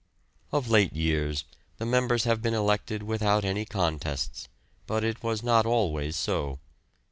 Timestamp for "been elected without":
2.41-3.45